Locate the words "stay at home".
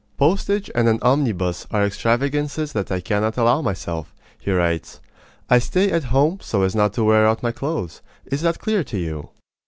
5.59-6.39